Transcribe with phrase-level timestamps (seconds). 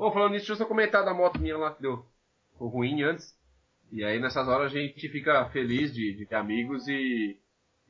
[0.00, 2.02] Ô, falando nisso, deixa eu só comentar da moto minha lá que deu
[2.58, 3.38] ruim antes.
[3.92, 7.36] E aí nessas horas a gente fica feliz de, de ter amigos e,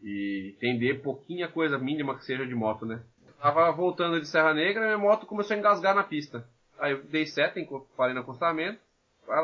[0.03, 3.01] e entender pouquinha coisa mínima que seja de moto, né?
[3.41, 6.45] tava voltando de Serra Negra e minha moto começou a engasgar na pista.
[6.81, 7.61] Aí eu dei seta,
[7.97, 8.81] parei no acostamento,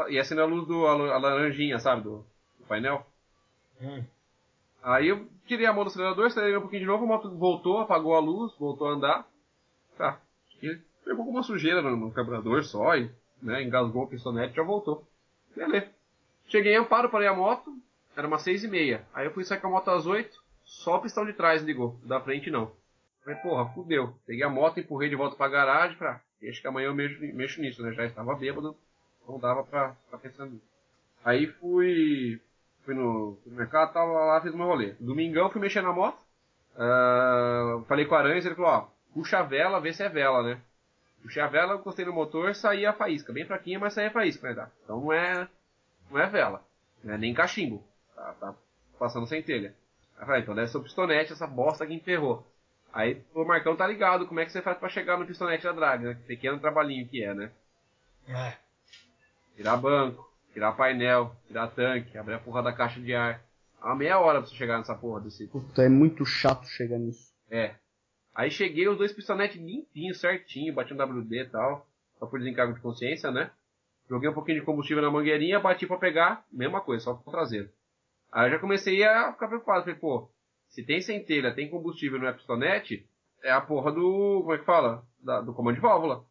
[0.09, 2.25] e acendeu a luz do a, laranjinha, sabe, do,
[2.59, 3.07] do painel.
[3.81, 4.03] Hum.
[4.83, 7.79] Aí eu tirei a mão do acelerador, acelerei um pouquinho de novo, a moto voltou,
[7.79, 9.29] apagou a luz, voltou a andar.
[9.97, 10.21] Tá.
[11.07, 13.09] Pegou com uma sujeira no, no carburador só e
[13.41, 15.07] né, engasgou o pistonete e já voltou.
[15.55, 15.89] Beleza.
[16.49, 17.73] Cheguei em Amparo, parei a moto,
[18.17, 19.07] era umas seis e meia.
[19.15, 21.99] Aí eu fui sair com a moto às oito, só o pistão de trás ligou,
[22.03, 22.73] da frente não.
[23.25, 24.15] Falei, porra, fudeu.
[24.27, 26.21] Peguei a moto, empurrei de volta pra garagem, pra...
[26.49, 27.93] Acho que amanhã eu mexo, mexo nisso, né?
[27.93, 28.77] Já estava bêbado,
[29.27, 30.67] não dava pra ficar pensando nisso.
[31.25, 32.41] Aí fui,
[32.85, 34.95] fui no, no mercado, tava lá, fiz meu rolê.
[35.01, 36.19] Domingão fui mexer na moto,
[36.75, 40.43] uh, falei com o Aranha, ele falou, ó, puxa a vela, vê se é vela,
[40.43, 40.61] né?
[41.27, 43.33] Puxei a vela, encostei no motor, saía a faísca.
[43.33, 44.55] Bem fraquinha, mas saía a faísca, né?
[44.55, 44.71] Tá?
[44.85, 45.49] Então não é,
[46.09, 46.65] não é vela.
[47.03, 47.83] Não é nem cachimbo.
[48.15, 48.55] Tá, tá
[48.97, 49.75] passando sem telha.
[50.17, 52.47] Aí falei, então deve ser o pistonete, essa bosta que enterrou.
[52.93, 55.73] Aí o Marcão tá ligado, como é que você faz pra chegar no pistonete da
[55.73, 56.17] drag, né?
[56.29, 57.51] Pequeno trabalhinho que é, né?
[58.29, 58.53] É.
[59.57, 63.43] Tirar banco, tirar painel, tirar tanque, abrir a porra da caixa de ar.
[63.83, 65.49] Uma meia hora pra você chegar nessa porra desse.
[65.49, 67.35] Puta, é muito chato chegar nisso.
[67.51, 67.75] É.
[68.37, 71.89] Aí cheguei, os dois pistonetes limpinhos, certinho, bati um WD e tal,
[72.19, 73.51] só por desencargo de consciência, né?
[74.11, 77.33] Joguei um pouquinho de combustível na mangueirinha, bati para pegar, mesma coisa, só com o
[77.33, 77.71] traseiro.
[78.31, 80.31] Aí eu já comecei a ficar preocupado, falei, pô,
[80.69, 83.09] se tem centelha, tem combustível não é pistonete,
[83.43, 85.03] é a porra do, como é que fala?
[85.19, 86.23] Da, do comando de válvula.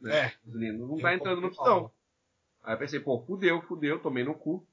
[0.00, 0.26] Né?
[0.26, 0.32] É.
[0.44, 1.92] Não tá entrando no pistão.
[2.64, 4.66] Aí eu pensei, pô, fudeu, fudeu, tomei no cu.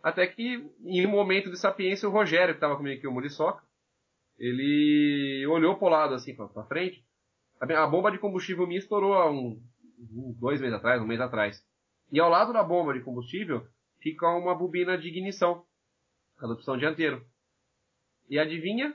[0.00, 3.63] Até que, em um momento de sapiência, o Rogério, que tava comigo aqui, o Muriçoca,
[4.38, 7.04] ele olhou pro lado, assim, pra, pra frente.
[7.60, 9.62] A, bomba de combustível minha estourou há um,
[10.12, 11.64] um, dois meses atrás, um mês atrás.
[12.10, 13.66] E ao lado da bomba de combustível
[14.00, 15.64] fica uma bobina de ignição,
[16.38, 17.24] a do pistão dianteiro.
[18.28, 18.94] E adivinha?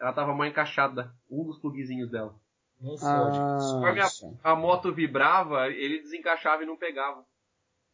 [0.00, 2.34] Ela tava mal encaixada, um dos plugzinhos dela.
[2.80, 3.38] Não fode.
[3.38, 7.24] Ah, a moto vibrava, ele desencaixava e não pegava.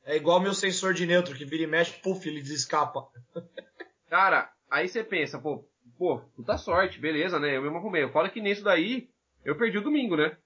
[0.05, 3.09] É igual meu sensor de neutro, que vira e mexe, puf, ele desescapa.
[4.09, 5.69] Cara, aí você pensa, pô,
[5.99, 7.57] pô, puta sorte, beleza, né?
[7.57, 8.03] Eu mesmo arrumei.
[8.03, 9.09] Eu falo que nisso daí,
[9.45, 10.37] eu perdi o domingo, né?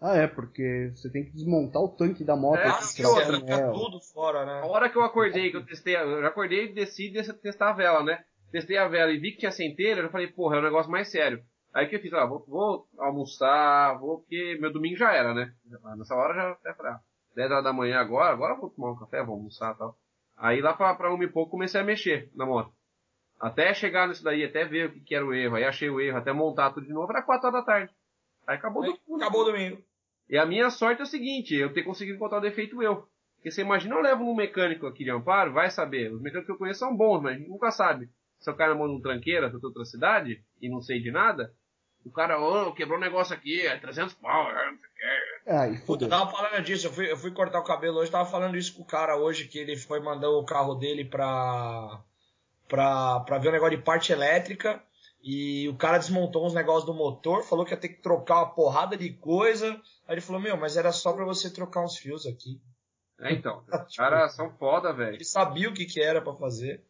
[0.00, 2.58] Ah, é, porque você tem que desmontar o tanque da moto.
[2.58, 4.60] É, que outra, fica tudo fora, né?
[4.60, 7.72] A hora que eu acordei, que eu testei, eu já acordei e decidi testar a
[7.72, 8.24] vela, né?
[8.50, 11.08] Testei a vela e vi que tinha centelha, eu falei, porra, é um negócio mais
[11.08, 11.42] sério.
[11.72, 15.54] Aí que eu fiz, ah, vou, vou almoçar, vou, porque meu domingo já era, né?
[15.96, 17.00] Nessa hora já até ah,
[17.36, 19.96] 10 horas da manhã agora, agora eu vou tomar um café, vou almoçar e tal.
[20.36, 22.72] Aí lá pra, pra uma e pouco comecei a mexer na moto.
[23.42, 26.00] Até chegar nisso daí, até ver o que, que era o erro, aí achei o
[26.00, 27.92] erro, até montar tudo de novo, era 4 horas da tarde.
[28.46, 29.16] Aí acabou aí, do...
[29.16, 29.82] Acabou o domingo.
[30.30, 33.08] E a minha sorte é o seguinte, eu ter conseguido encontrar o defeito eu.
[33.34, 36.12] Porque você imagina, eu levo um mecânico aqui de Amparo, vai saber.
[36.12, 38.08] Os mecânicos que eu conheço são bons, mas nunca sabe.
[38.38, 41.52] Se na mão de um tranqueira de outra cidade e não sei de nada,
[42.04, 44.94] o cara, ô, oh, quebrou um negócio aqui, é 300 pau, é, não sei o
[44.94, 45.50] que.
[45.50, 48.30] Ai, Puta, eu tava falando disso, eu fui, eu fui cortar o cabelo hoje, tava
[48.30, 52.00] falando isso com o cara hoje, que ele foi mandar o carro dele pra
[52.72, 54.82] pra, ver o um negócio de parte elétrica.
[55.22, 58.54] E o cara desmontou uns negócios do motor, falou que ia ter que trocar uma
[58.54, 59.70] porrada de coisa.
[60.08, 62.60] Aí ele falou, meu, mas era só para você trocar uns fios aqui.
[63.20, 63.62] É, então.
[63.86, 65.14] Os caras são foda, velho.
[65.14, 66.82] Ele sabia o que, que era para fazer.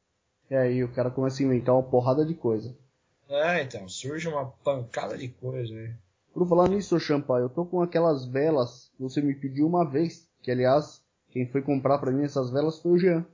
[0.49, 2.75] É, aí o cara começa a inventar uma porrada de coisa.
[3.29, 5.93] É, então, surge uma pancada de coisa aí.
[6.33, 10.27] Por falar nisso, Champa, eu tô com aquelas velas que você me pediu uma vez.
[10.43, 13.27] Que aliás, quem foi comprar para mim essas velas foi o Jean.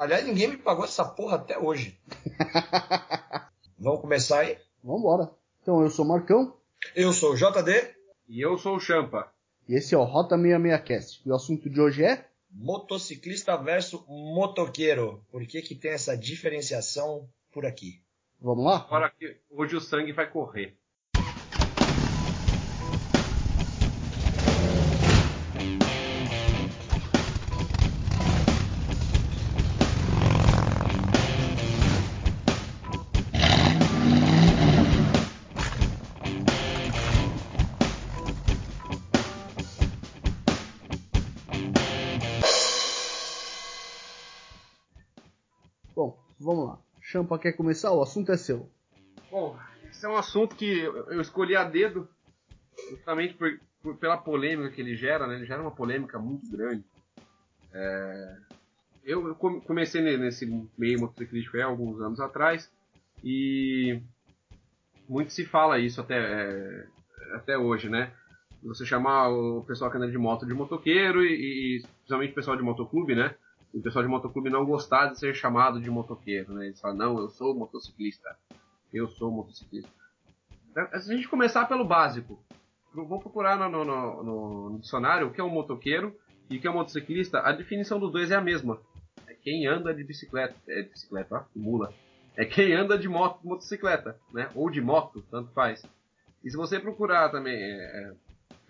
[0.00, 2.00] Aliás, ninguém me pagou essa porra até hoje.
[3.78, 4.56] Vamos começar aí?
[4.82, 5.30] Vambora.
[5.60, 6.56] Então, eu sou o Marcão.
[6.96, 7.96] Eu sou o JD.
[8.26, 9.30] E eu sou o Champa.
[9.68, 11.20] E esse é o Rota 66Cast.
[11.26, 12.26] E o assunto de hoje é...
[12.50, 15.22] Motociclista versus motoqueiro.
[15.30, 18.00] Por que que tem essa diferenciação por aqui?
[18.40, 18.76] Vamos lá?
[18.76, 20.78] Agora que hoje o sangue vai correr.
[47.10, 47.90] Champa quer começar?
[47.90, 48.70] O assunto é seu.
[49.32, 49.58] Bom,
[49.90, 52.08] esse é um assunto que eu escolhi a dedo,
[52.88, 55.34] justamente por, por, pela polêmica que ele gera, né?
[55.34, 56.84] Ele gera uma polêmica muito grande.
[57.74, 58.36] É,
[59.04, 60.46] eu comecei nesse
[60.78, 62.70] meio motociclístico há alguns anos atrás
[63.24, 64.00] e
[65.08, 66.86] muito se fala isso até, é,
[67.34, 68.12] até hoje, né?
[68.62, 72.56] Você chamar o pessoal que anda de moto de motoqueiro e, e principalmente o pessoal
[72.56, 73.34] de motoclube, né?
[73.72, 76.66] O pessoal de motoclube não gostar de ser chamado de motoqueiro, né?
[76.66, 78.36] Eles falam, não, eu sou motociclista.
[78.92, 79.90] Eu sou motociclista.
[80.70, 82.42] Então, se a gente começar pelo básico,
[82.92, 86.16] vou procurar no, no, no, no, dicionário o que é um motoqueiro
[86.48, 87.40] e o que é um motociclista.
[87.40, 88.80] A definição dos dois é a mesma.
[89.26, 90.54] É quem anda de bicicleta.
[90.68, 91.92] É de bicicleta, ó, mula.
[92.36, 94.50] É quem anda de moto, motocicleta, né?
[94.54, 95.82] Ou de moto, tanto faz.
[96.42, 98.14] E se você procurar também, é,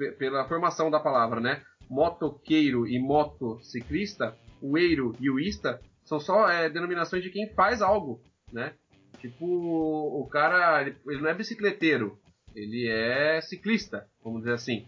[0.01, 1.63] é, pela formação da palavra, né?
[1.89, 7.81] Motoqueiro e motociclista, o eiro e o ista são só é, denominações de quem faz
[7.83, 8.21] algo,
[8.53, 8.75] né?
[9.19, 12.19] Tipo, o cara, ele, ele, não é bicicleteiro,
[12.55, 14.87] ele é ciclista, vamos dizer assim.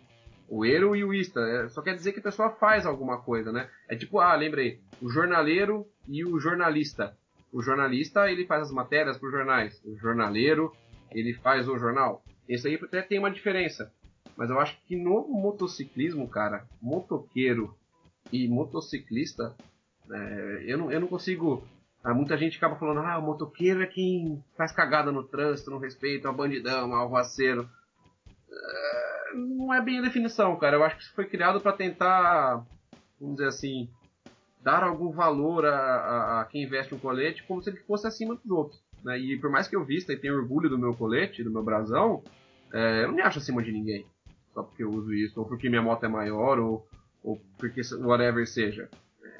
[0.48, 3.52] O eiro e o ista, é, só quer dizer que a pessoa faz alguma coisa,
[3.52, 3.68] né?
[3.88, 7.16] É tipo, ah, lembrei, o jornaleiro e o jornalista.
[7.52, 9.82] O jornalista, ele faz as matérias para os jornais.
[9.84, 10.72] O jornaleiro,
[11.10, 12.22] ele faz o jornal.
[12.48, 13.92] Isso aí até tem uma diferença.
[14.36, 17.76] Mas eu acho que no motociclismo, cara, motoqueiro
[18.30, 19.54] e motociclista,
[20.10, 21.66] é, eu, não, eu não consigo.
[22.04, 25.78] Ah, muita gente acaba falando, ah, o motoqueiro é quem faz cagada no trânsito, não
[25.78, 27.68] respeita, é um bandidão, um alvoaceiro.
[28.50, 30.76] É, não é bem a definição, cara.
[30.76, 32.66] Eu acho que isso foi criado para tentar,
[33.20, 33.88] vamos dizer assim,
[34.62, 38.34] dar algum valor a, a, a, quem veste um colete como se ele fosse acima
[38.34, 38.82] dos outros.
[39.04, 39.18] Né?
[39.18, 42.22] E por mais que eu vista e tenha orgulho do meu colete, do meu brasão,
[42.72, 44.06] é, eu não me acho acima de ninguém.
[44.54, 46.86] Só porque eu uso isso, ou porque minha moto é maior, ou,
[47.22, 48.88] ou porque whatever seja.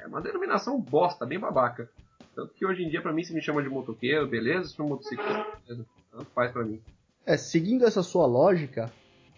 [0.01, 1.89] É uma denominação bosta, bem babaca.
[2.35, 4.89] Tanto que hoje em dia, para mim, se me chama de motoqueiro, beleza, se chama
[4.89, 5.85] motociclista, beleza.
[6.11, 6.81] Tanto faz pra mim.
[7.25, 8.91] É, seguindo essa sua lógica,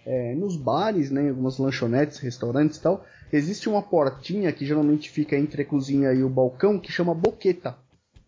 [0.05, 5.09] é, nos bares, né, em algumas lanchonetes, restaurantes e tal, existe uma portinha que geralmente
[5.09, 7.77] fica entre a cozinha e o balcão que chama boqueta.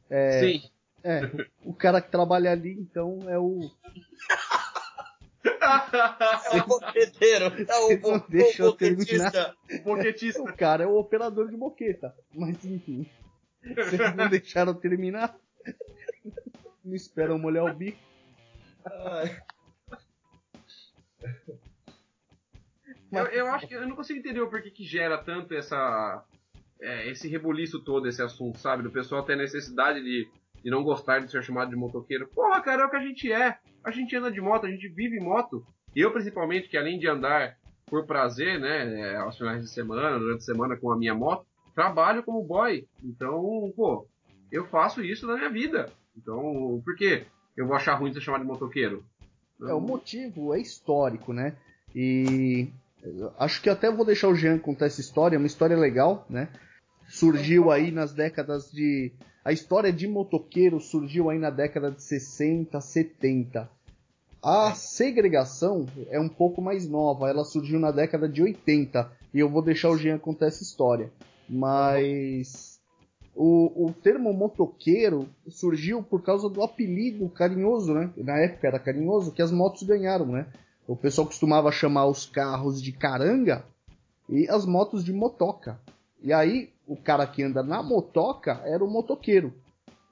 [0.10, 0.62] É, Sim.
[1.04, 1.22] É,
[1.64, 3.62] o cara que trabalha ali, então, é o.
[6.52, 7.46] É o boqueteiro.
[7.46, 9.56] É o, deixa o terminar.
[9.70, 10.42] O boquetista.
[10.42, 12.14] O cara é o operador de boqueta.
[12.34, 13.10] Mas enfim.
[13.64, 15.38] Vocês não deixaram terminar?
[16.84, 18.00] Não esperam molhar o bico.
[23.12, 26.26] Eu, eu, acho que eu não consigo entender o porquê que gera tanto essa
[26.80, 28.84] é, esse rebuliço todo, esse assunto, sabe?
[28.84, 30.30] Do pessoal ter necessidade de,
[30.68, 32.28] de não gostar de ser chamado de motoqueiro.
[32.28, 34.90] Porra, cara, é o que a gente é a gente anda de moto, a gente
[34.90, 35.66] vive moto.
[35.96, 37.56] Eu, principalmente, que além de andar
[37.86, 41.46] por prazer, né, é, aos finais de semana, durante a semana com a minha moto,
[41.74, 42.86] trabalho como boy.
[43.02, 44.06] Então, pô,
[44.52, 45.90] eu faço isso na minha vida.
[46.18, 47.26] Então, por que
[47.56, 49.06] eu vou achar ruim ser chamado de motoqueiro?
[49.62, 51.56] É, o motivo é histórico, né?
[51.96, 52.68] E
[53.40, 56.50] acho que até vou deixar o Jean contar essa história, é uma história legal, né?
[57.18, 59.12] Surgiu aí nas décadas de.
[59.44, 63.68] A história de motoqueiro surgiu aí na década de 60, 70.
[64.44, 69.50] A segregação é um pouco mais nova, ela surgiu na década de 80 e eu
[69.50, 71.12] vou deixar o Jean contar essa história.
[71.50, 72.80] Mas
[73.36, 78.12] o, o termo motoqueiro surgiu por causa do apelido carinhoso, né?
[78.16, 80.46] Na época era carinhoso que as motos ganharam, né?
[80.88, 83.66] O pessoal costumava chamar os carros de caranga
[84.30, 85.80] e as motos de motoca.
[86.22, 89.54] E aí o cara que anda na motoca era o motoqueiro.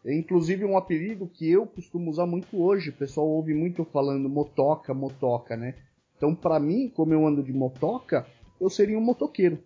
[0.06, 2.92] É inclusive um apelido que eu costumo usar muito hoje.
[2.92, 5.76] O pessoal ouve muito falando motoca, motoca, né?
[6.16, 8.26] Então, para mim, como eu ando de motoca,
[8.62, 9.62] eu seria um motoqueiro.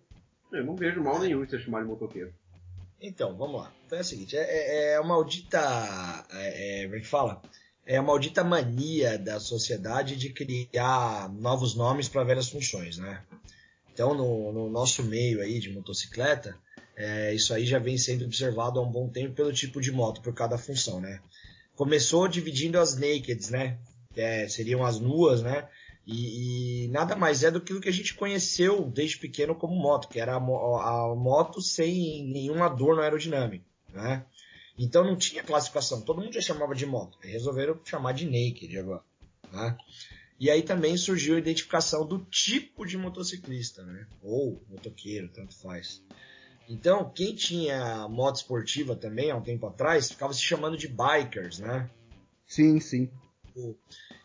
[0.50, 2.32] Eu não vejo mal nenhum em ser chamado de motoqueiro.
[3.00, 3.72] Então, vamos lá.
[3.86, 5.58] Então é o seguinte, é, é, é uma maldita.
[6.32, 7.42] É, é, como é que fala?
[7.86, 13.22] É a maldita mania da sociedade de criar novos nomes para velhas funções, né?
[14.00, 16.58] Então, no, no nosso meio aí de motocicleta,
[16.96, 20.22] é, isso aí já vem sendo observado há um bom tempo pelo tipo de moto,
[20.22, 21.20] por cada função, né?
[21.76, 23.78] Começou dividindo as nakeds, né?
[24.16, 25.68] É, seriam as nuas, né?
[26.06, 29.76] E, e, nada mais é do que o que a gente conheceu desde pequeno como
[29.76, 34.24] moto, que era a, a moto sem nenhum adorno aerodinâmico, né?
[34.78, 37.18] Então não tinha classificação, todo mundo já chamava de moto.
[37.20, 39.02] Resolveram chamar de naked agora,
[39.52, 39.76] né?
[40.40, 44.06] E aí também surgiu a identificação do tipo de motociclista, né?
[44.22, 46.02] Ou motoqueiro, tanto faz.
[46.66, 51.58] Então, quem tinha moto esportiva também há um tempo atrás, ficava se chamando de bikers,
[51.58, 51.90] né?
[52.46, 53.10] Sim, sim.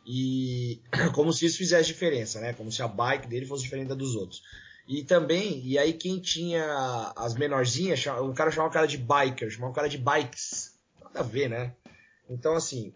[0.07, 0.79] E
[1.13, 2.53] como se isso fizesse diferença, né?
[2.53, 4.41] Como se a bike dele fosse diferente da dos outros.
[4.87, 9.49] E também, e aí quem tinha as menorzinhas, o cara chamava o cara de biker,
[9.49, 10.75] chamava o cara de bikes.
[11.03, 11.75] Nada a ver, né?
[12.29, 12.93] Então, assim,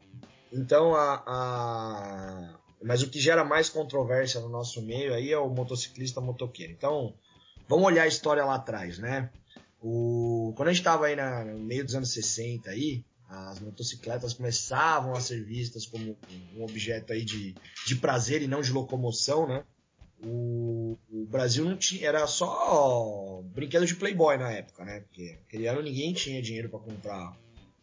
[0.53, 2.58] então a, a...
[2.81, 6.71] Mas o que gera mais controvérsia no nosso meio aí é o motociclista motoqueiro.
[6.71, 7.13] Então,
[7.67, 9.29] vamos olhar a história lá atrás, né?
[9.81, 14.33] O, quando a gente estava aí na, no meio dos anos 60 aí, as motocicletas
[14.33, 16.17] começavam a ser vistas como
[16.55, 17.55] um objeto aí de,
[17.85, 19.63] de prazer e não de locomoção, né?
[20.23, 25.01] o, o, Brasil não tinha, era só brinquedo de Playboy na época, né?
[25.01, 27.37] Porque aquele ano ninguém tinha dinheiro para comprar,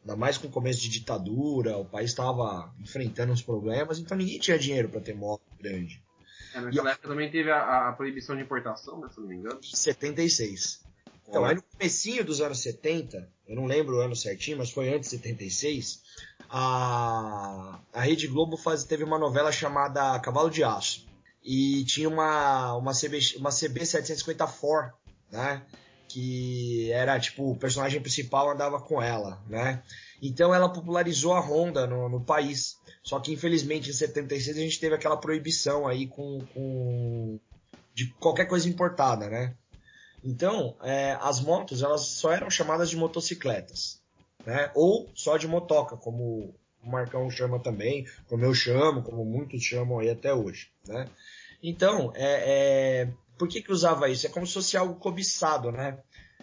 [0.06, 4.38] ainda mais com o começo de ditadura, o país estava enfrentando uns problemas, então ninguém
[4.38, 6.00] tinha dinheiro para ter moto grande.
[6.54, 9.34] É, naquela e, época também teve a, a, proibição de importação, né, se não me
[9.34, 9.58] engano.
[9.62, 10.86] 76.
[11.28, 14.94] Então, aí no comecinho dos anos 70, eu não lembro o ano certinho, mas foi
[14.94, 16.02] antes de 76,
[16.48, 21.04] a, a Rede Globo faz, teve uma novela chamada Cavalo de Aço.
[21.42, 24.92] E tinha uma, uma, CB, uma CB750
[25.32, 25.62] né?
[26.16, 29.82] Que era tipo, o personagem principal andava com ela, né?
[30.22, 32.78] Então ela popularizou a Honda no, no país.
[33.02, 37.38] Só que infelizmente em 76 a gente teve aquela proibição aí com, com
[37.92, 39.54] de qualquer coisa importada, né?
[40.24, 44.00] Então, é, as motos elas só eram chamadas de motocicletas,
[44.46, 44.70] né?
[44.74, 49.98] Ou só de motoca, como o Marcão chama também, como eu chamo, como muitos chamam
[49.98, 51.10] aí até hoje, né?
[51.62, 54.26] Então, é, é, por que que usava isso?
[54.26, 55.98] É como se fosse algo cobiçado, né?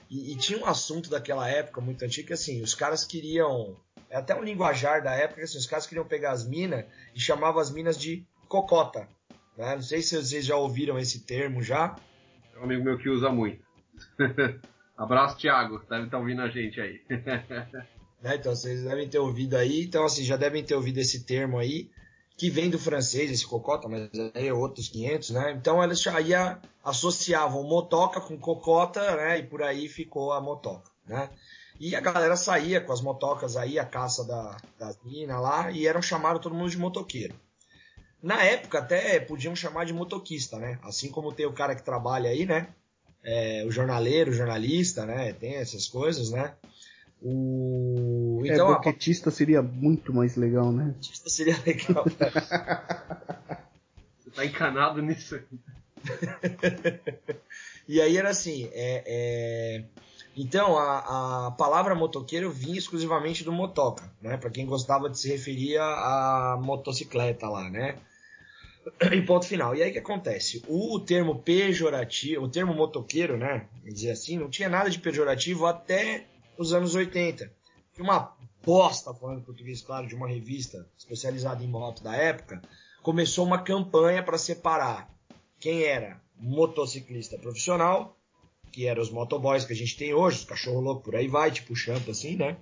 [0.10, 3.76] E, e tinha um assunto daquela época muito antigo que assim, os caras queriam,
[4.10, 6.86] é até um linguajar da época, assim, os caras queriam pegar as minas
[7.16, 9.08] e chamavam as minas de cocota,
[9.58, 9.76] né?
[9.76, 11.96] Não sei se vocês já ouviram esse termo já.
[12.56, 13.64] É um amigo meu que usa muito.
[14.98, 15.82] Abraço, Thiago.
[15.90, 17.02] Deve estar ouvindo a gente aí.
[18.22, 19.84] né, então, vocês devem ter ouvido aí.
[19.84, 21.90] Então, assim, já devem ter ouvido esse termo aí,
[22.44, 25.54] que vem do francês, esse cocota, mas aí é outros 500, né?
[25.54, 26.34] Então, eles aí
[26.84, 29.40] associavam motoca com cocota, né?
[29.40, 31.30] E por aí ficou a motoca, né?
[31.80, 35.88] E a galera saía com as motocas aí, a caça da, das minas lá, e
[35.88, 37.34] eram chamados todo mundo de motoqueiro.
[38.22, 40.78] Na época até podiam chamar de motoquista, né?
[40.84, 42.68] Assim como tem o cara que trabalha aí, né?
[43.24, 45.32] é, o jornaleiro, o jornalista, né?
[45.34, 46.54] Tem essas coisas, né?
[47.24, 48.42] O...
[48.44, 49.32] É, então, é, boquetista a...
[49.32, 50.88] seria muito mais legal, né?
[50.88, 52.04] Boquetista seria legal.
[54.20, 55.40] Você tá encanado nisso
[57.88, 59.86] e aí era assim, é, é...
[60.36, 64.36] então a, a palavra motoqueiro vinha exclusivamente do motoca, né?
[64.36, 67.98] Para quem gostava de se referir à motocicleta lá, né?
[69.14, 69.74] E ponto final.
[69.74, 70.62] E aí o que acontece?
[70.68, 73.68] O termo pejorativo, o termo motoqueiro, né?
[73.86, 76.26] Dizer assim, não tinha nada de pejorativo até
[76.58, 77.52] os anos 80.
[77.94, 82.62] Tinha uma bosta, falando português, claro, de uma revista especializada em moto da época,
[83.02, 85.14] começou uma campanha para separar
[85.60, 88.18] quem era motociclista profissional,
[88.72, 91.52] que eram os motoboys que a gente tem hoje, os cachorro louco por aí vai,
[91.52, 92.58] tipo champa assim, né?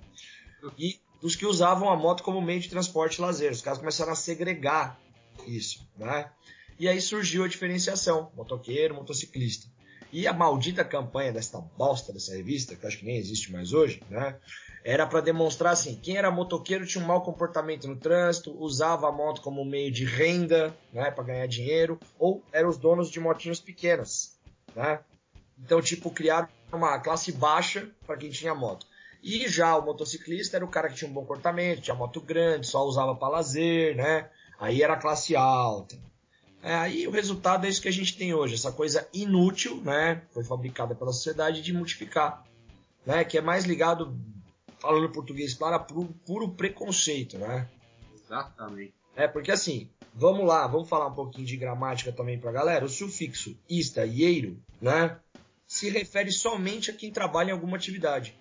[0.78, 3.52] E os que usavam a moto como meio de transporte e lazer.
[3.52, 5.00] Os caras começaram a segregar
[5.48, 6.32] isso, né?
[6.78, 9.71] E aí surgiu a diferenciação, motoqueiro, motociclista.
[10.12, 14.04] E a maldita campanha desta bosta dessa revista, que acho que nem existe mais hoje,
[14.10, 14.36] né?
[14.84, 19.12] Era para demonstrar assim, quem era motoqueiro tinha um mau comportamento no trânsito, usava a
[19.12, 23.60] moto como meio de renda, né, para ganhar dinheiro, ou eram os donos de motinhos
[23.60, 24.38] pequenas,
[24.76, 25.00] né?
[25.58, 28.88] Então, tipo, criaram uma classe baixa para quem tinha moto.
[29.22, 32.66] E já o motociclista era o cara que tinha um bom comportamento, tinha moto grande,
[32.66, 34.30] só usava para lazer, né?
[34.60, 35.96] Aí era classe alta.
[36.64, 40.22] É, aí o resultado é isso que a gente tem hoje, essa coisa inútil, né?
[40.32, 42.44] Foi fabricada pela sociedade de multiplicar,
[43.06, 43.24] né?
[43.24, 44.16] Que é mais ligado,
[44.80, 47.68] falando português claro, a puro, puro preconceito, né?
[48.14, 48.94] Exatamente.
[49.16, 52.86] É, porque assim, vamos lá, vamos falar um pouquinho de gramática também pra galera.
[52.86, 55.18] O sufixo ista e eiro, né?
[55.66, 58.38] Se refere somente a quem trabalha em alguma atividade.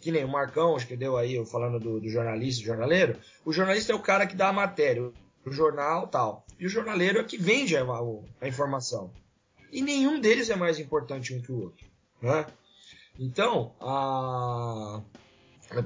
[0.00, 3.18] Que nem o Marcão, acho que deu aí, eu falando do, do jornalista, do jornaleiro.
[3.44, 5.10] O jornalista é o cara que dá a matéria
[5.46, 6.43] o jornal tal.
[6.58, 7.84] E o jornaleiro é que vende a,
[8.40, 9.10] a informação.
[9.72, 11.86] E nenhum deles é mais importante um que o outro.
[12.22, 12.46] Né?
[13.18, 13.72] Então,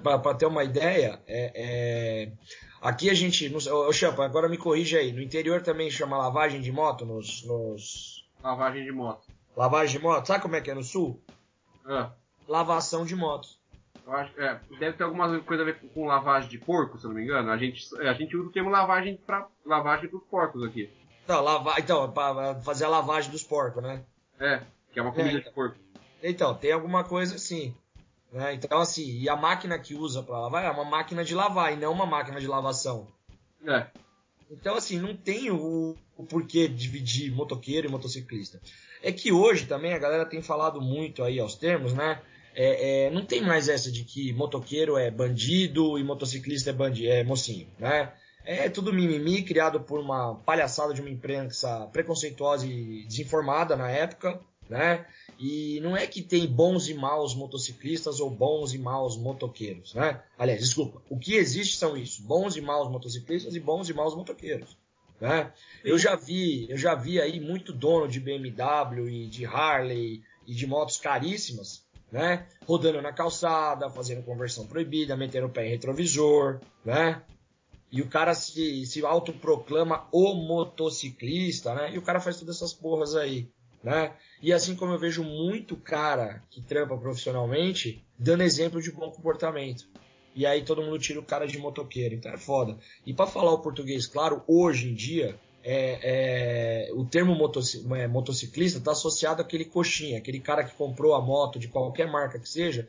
[0.02, 2.32] para ter uma ideia, é, é,
[2.80, 3.52] aqui a gente.
[3.70, 5.12] Ô, Champa, agora me corrija aí.
[5.12, 7.04] No interior também chama lavagem de moto?
[7.04, 8.26] Nos, nos...
[8.42, 9.28] Lavagem de moto.
[9.56, 10.26] Lavagem de moto?
[10.26, 11.20] Sabe como é que é no sul?
[11.84, 12.12] Ah.
[12.46, 13.57] Lavação de motos.
[14.08, 17.16] Acho, é, deve ter alguma coisa a ver com, lavagem de porco, se eu não
[17.16, 17.50] me engano.
[17.50, 20.90] A gente, a gente usa o termo lavagem para lavagem dos porcos aqui.
[21.26, 24.02] Não, lava, então, para fazer a lavagem dos porcos, né?
[24.40, 24.62] É,
[24.92, 25.76] que é uma comida é, de porco.
[26.22, 27.74] Então, tem alguma coisa assim.
[28.32, 28.54] Né?
[28.54, 31.76] Então, assim, e a máquina que usa para lavar é uma máquina de lavar e
[31.76, 33.08] não uma máquina de lavação.
[33.66, 33.86] É.
[34.50, 38.58] Então, assim, não tem o, o porquê dividir motoqueiro e motociclista.
[39.02, 42.22] É que hoje também a galera tem falado muito aí aos termos, né?
[42.60, 47.06] É, é, não tem mais essa de que motoqueiro é bandido e motociclista é, bandi
[47.06, 48.12] é mocinho, né?
[48.44, 54.40] É tudo mimimi criado por uma palhaçada de uma imprensa preconceituosa e desinformada na época,
[54.68, 55.06] né?
[55.38, 60.20] E não é que tem bons e maus motociclistas ou bons e maus motoqueiros, né?
[60.36, 64.16] Aliás, desculpa, o que existe são isso, bons e maus motociclistas e bons e maus
[64.16, 64.76] motoqueiros,
[65.20, 65.52] Né?
[65.84, 70.54] Eu já vi, eu já vi aí muito dono de BMW e de Harley e
[70.54, 72.46] de motos caríssimas, né?
[72.66, 77.22] Rodando na calçada, fazendo conversão proibida, metendo o pé em retrovisor, né?
[77.90, 81.94] E o cara se, se autoproclama o motociclista, né?
[81.94, 83.48] E o cara faz todas essas porras aí,
[83.82, 84.12] né?
[84.42, 89.88] E assim como eu vejo muito cara que trampa profissionalmente dando exemplo de bom comportamento.
[90.34, 92.78] E aí todo mundo tira o cara de motoqueiro, então é foda.
[93.04, 97.34] E para falar o português claro, hoje em dia, é, é, o termo
[97.96, 102.38] é, motociclista está associado àquele coxinha, aquele cara que comprou a moto de qualquer marca
[102.38, 102.88] que seja,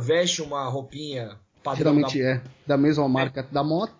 [0.00, 1.94] veste uma roupinha padrão.
[1.94, 2.30] Geralmente da...
[2.30, 3.94] é da mesma marca da moto.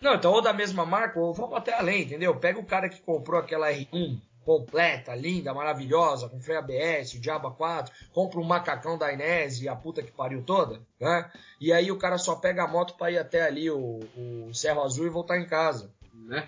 [0.00, 2.36] Não, então ou da mesma marca, ou vamos até além, entendeu?
[2.36, 7.92] Pega o cara que comprou aquela R1 completa, linda, maravilhosa, com freio ABS, Diaba 4,
[8.12, 11.30] compra um macacão da Inés e a puta que pariu toda, né?
[11.58, 14.82] E aí o cara só pega a moto para ir até ali o, o Cerro
[14.82, 15.90] Azul e voltar em casa.
[16.12, 16.46] Né?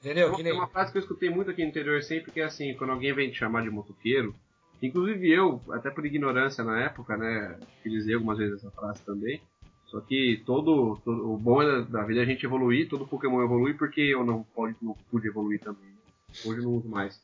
[0.00, 0.34] Entendeu?
[0.34, 2.90] Tem uma frase que eu escutei muito aqui no interior sempre, que é assim, quando
[2.90, 4.34] alguém vem te chamar de motoqueiro,
[4.80, 9.40] inclusive eu, até por ignorância na época, né, utilizei algumas vezes essa frase também,
[9.86, 13.42] só que todo, todo o bom é da vida é a gente evoluir, todo Pokémon
[13.42, 15.96] evolui porque eu não, pode, não pude evoluir também.
[16.44, 17.18] Hoje eu não uso mais.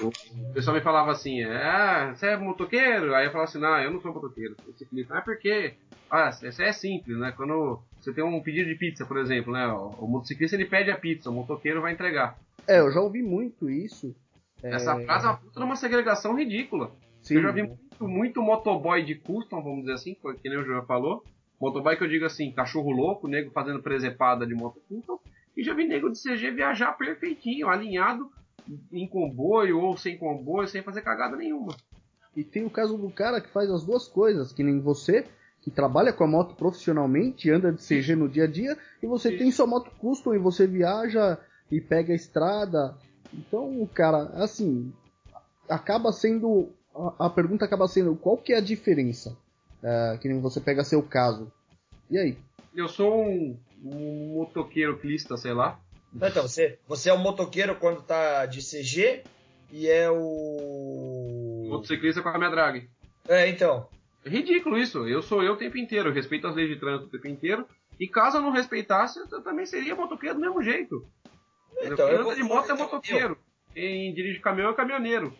[0.00, 3.14] O pessoal me falava assim, ah, você é motoqueiro?
[3.14, 5.18] Aí eu falava assim, não, eu não sou motoqueiro, sou ciclista.
[5.18, 5.74] Ah, por quê?
[6.10, 7.32] Ah, isso é simples, né?
[7.36, 9.66] Quando você tem um pedido de pizza, por exemplo, né?
[9.66, 12.38] O, motociclista ele pede a pizza, o motoqueiro vai entregar.
[12.66, 14.14] É, eu já ouvi muito isso.
[14.62, 15.04] Essa é...
[15.04, 16.92] frase é uma puta uma segregação ridícula.
[17.22, 17.36] Sim.
[17.36, 20.84] Eu já vi muito, muito motoboy de custom, vamos dizer assim, que nem o João
[20.86, 21.24] falou.
[21.60, 25.18] Motoboy que eu digo assim, cachorro louco, nego fazendo presepada de moto custom.
[25.56, 28.30] E já vi nego de CG viajar perfeitinho, alinhado,
[28.92, 31.74] em comboio ou sem comboio, sem fazer cagada nenhuma.
[32.36, 35.26] E tem o caso do cara que faz as duas coisas, que nem você,
[35.60, 39.30] que trabalha com a moto profissionalmente, anda de CG no dia a dia, e você
[39.30, 39.38] Sim.
[39.38, 41.38] tem sua moto custom e você viaja
[41.70, 42.96] e pega a estrada.
[43.32, 44.92] Então, cara, assim,
[45.68, 46.70] acaba sendo.
[46.94, 49.36] A, a pergunta acaba sendo qual que é a diferença?
[49.82, 51.52] É, que nem você pega seu caso.
[52.10, 52.38] E aí?
[52.74, 55.78] Eu sou um, um motoqueiro clista, sei lá.
[56.14, 59.22] Então, você, você é o motoqueiro quando tá de CG
[59.70, 61.66] e é o.
[61.68, 62.88] Motociclista com a minha drag.
[63.28, 63.88] É, então.
[64.24, 65.06] É ridículo isso.
[65.06, 66.08] Eu sou eu o tempo inteiro.
[66.08, 67.66] Eu respeito as leis de trânsito o tempo inteiro.
[68.00, 71.04] E caso eu não respeitasse, eu também seria motoqueiro do mesmo jeito.
[71.82, 73.36] Então, eu, de moto é motoqueiro.
[73.74, 75.34] Quem dirige caminhão é caminhoneiro.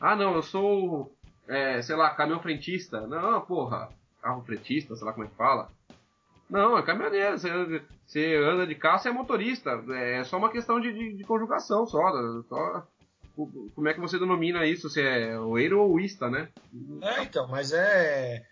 [0.00, 1.12] Ah, não, eu sou,
[1.48, 3.06] é, sei lá, caminhão frentista.
[3.06, 3.88] Não, porra,
[4.20, 5.70] carro frentista, sei lá como é que fala.
[6.48, 7.38] Não, é caminhoneiro.
[7.38, 9.82] Você, você anda de carro, você é motorista.
[9.90, 12.00] É só uma questão de, de, de conjugação só,
[12.48, 12.86] só.
[13.34, 14.88] Como é que você denomina isso?
[14.88, 16.48] Se é oeiro ou ista, né?
[17.02, 18.42] É, então, mas é.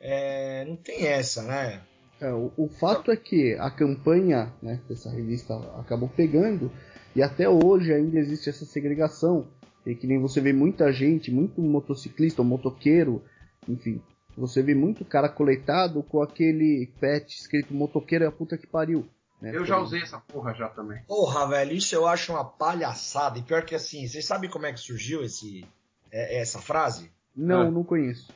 [0.00, 1.80] é não tem essa, né?
[2.20, 6.70] É, o, o, fato é que a campanha né, dessa revista acabou pegando
[7.16, 9.46] e até hoje ainda existe essa segregação.
[9.84, 13.22] E que nem você vê muita gente, muito motociclista, motoqueiro,
[13.68, 14.00] enfim,
[14.36, 19.06] você vê muito cara coletado com aquele pet escrito motoqueiro é a puta que pariu.
[19.40, 19.54] Né?
[19.54, 21.02] Eu já usei essa porra já também.
[21.06, 23.38] Porra, velho, isso eu acho uma palhaçada.
[23.38, 25.66] E pior que assim, vocês sabem como é que surgiu esse,
[26.10, 27.10] é, essa frase?
[27.34, 27.70] Não, ah.
[27.70, 28.32] não conheço.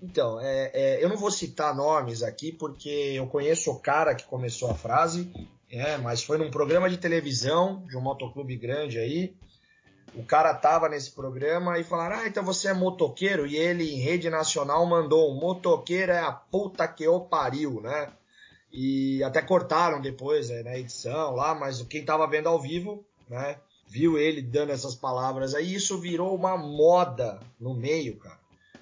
[0.00, 4.24] Então, é, é, eu não vou citar nomes aqui porque eu conheço o cara que
[4.24, 5.32] começou a frase,
[5.70, 9.34] é, mas foi num programa de televisão de um motoclube grande aí
[10.14, 13.46] o cara tava nesse programa e falaram: Ah, então você é motoqueiro?
[13.46, 18.12] E ele, em rede nacional, mandou: Motoqueiro é a puta que o pariu, né?
[18.72, 23.58] E até cortaram depois né, na edição lá, mas quem tava vendo ao vivo, né?
[23.86, 25.74] Viu ele dando essas palavras aí.
[25.74, 28.38] Isso virou uma moda no meio, cara.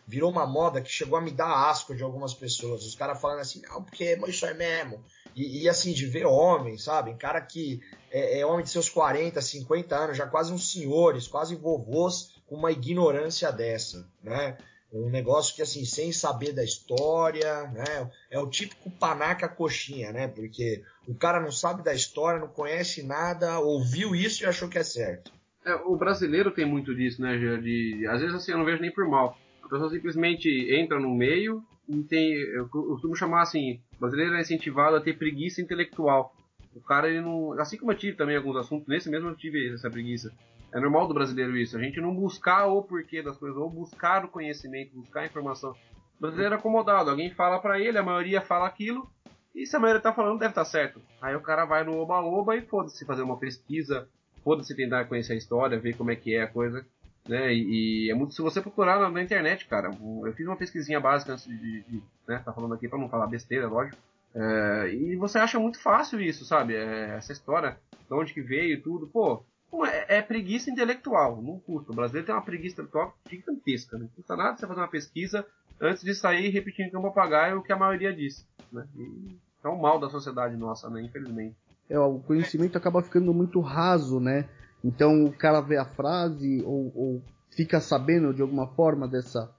[0.06, 2.84] Virou uma moda que chegou a me dar asco de algumas pessoas.
[2.84, 5.02] Os caras falando assim: Não, porque isso é mesmo.
[5.34, 7.14] E, e, assim, de ver homens, sabe?
[7.14, 11.56] Cara que é, é, homem de seus 40, 50 anos, já quase uns senhores, quase
[11.56, 14.56] vovôs, com uma ignorância dessa, né?
[14.92, 18.10] Um negócio que, assim, sem saber da história, né?
[18.30, 20.28] É o típico panaca coxinha, né?
[20.28, 24.78] Porque o cara não sabe da história, não conhece nada, ouviu isso e achou que
[24.78, 25.32] é certo.
[25.64, 28.92] É, o brasileiro tem muito disso, né, de Às vezes, assim, eu não vejo nem
[28.92, 29.38] por mal.
[29.62, 31.64] A pessoa simplesmente entra no meio
[32.00, 32.32] tem...
[32.32, 36.32] Eu costumo chamar, assim, o brasileiro é incentivado a ter preguiça intelectual.
[36.74, 37.52] O cara, ele não.
[37.60, 40.32] Assim como eu tive também alguns assuntos, nesse mesmo eu tive essa preguiça.
[40.72, 44.24] É normal do brasileiro isso, a gente não buscar o porquê das coisas, ou buscar
[44.24, 45.72] o conhecimento, buscar a informação.
[46.16, 49.06] O brasileiro é acomodado, alguém fala para ele, a maioria fala aquilo,
[49.54, 51.02] e se a maioria tá falando, deve estar tá certo.
[51.20, 54.08] Aí o cara vai no oba-oba e foda-se fazer uma pesquisa,
[54.42, 56.86] foda-se tentar conhecer a história, ver como é que é a coisa.
[57.28, 57.54] Né?
[57.54, 58.34] E, e é muito.
[58.34, 59.90] Se você procurar na, na, internet, cara,
[60.24, 63.26] eu fiz uma pesquisinha básica antes de, de né, tá falando aqui para não falar
[63.26, 63.96] besteira, lógico.
[64.34, 66.74] É, e você acha muito fácil isso, sabe?
[66.74, 69.06] É, essa história, de onde que veio tudo.
[69.06, 69.44] Pô,
[69.86, 71.92] é, é, preguiça intelectual, não custa.
[71.92, 75.46] O brasileiro tem uma preguiça intelectual gigantesca, não custa nada você fazer uma pesquisa
[75.80, 78.46] antes de sair repetindo que é um papagaio o que a maioria diz.
[78.72, 78.86] Né?
[78.96, 81.02] E é um mal da sociedade nossa, né?
[81.02, 81.56] Infelizmente.
[81.88, 84.48] É, o conhecimento acaba ficando muito raso, né?
[84.84, 89.50] Então o cara vê a frase ou, ou fica sabendo de alguma forma dessa.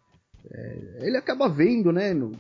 [0.52, 2.14] É, ele acaba vendo, né?
[2.14, 2.32] No,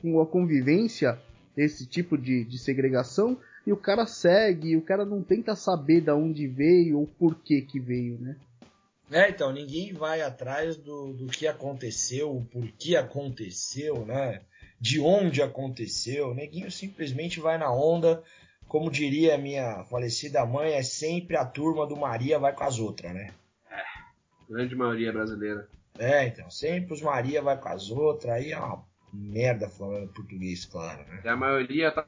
[0.00, 1.18] com a convivência,
[1.56, 6.10] esse tipo de, de segregação e o cara segue, o cara não tenta saber de
[6.10, 8.36] onde veio ou por que que veio, né?
[9.10, 14.42] É, então, ninguém vai atrás do, do que aconteceu, o porquê aconteceu, né?
[14.80, 16.34] De onde aconteceu.
[16.34, 18.22] Neguinho simplesmente vai na onda,
[18.68, 23.12] como diria minha falecida mãe, é sempre a turma do Maria vai com as outras,
[23.12, 23.32] né?
[23.70, 23.82] É,
[24.48, 25.68] grande maioria brasileira.
[25.98, 30.64] É, então, sempre os Maria vai com as outras, aí é uma merda falando português,
[30.66, 31.22] claro, né?
[31.24, 32.06] E a maioria tá